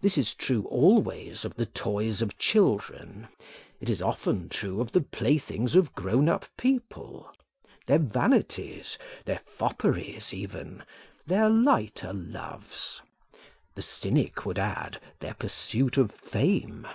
This 0.00 0.16
is 0.16 0.34
true 0.34 0.62
always 0.70 1.44
of 1.44 1.56
the 1.56 1.66
toys 1.66 2.22
of 2.22 2.38
children: 2.38 3.28
it 3.78 3.90
is 3.90 4.00
often 4.00 4.48
true 4.48 4.80
of 4.80 4.92
the 4.92 5.02
playthings 5.02 5.76
of 5.76 5.92
grown 5.94 6.30
up 6.30 6.46
people, 6.56 7.30
their 7.84 7.98
vanities, 7.98 8.96
their 9.26 9.42
fopperies 9.44 10.32
even, 10.32 10.82
their 11.26 11.50
lighter 11.50 12.14
loves; 12.14 13.02
the 13.74 13.82
cynic 13.82 14.46
would 14.46 14.58
add 14.58 14.98
their 15.18 15.34
pursuit 15.34 15.98
of 15.98 16.10
fame. 16.10 16.88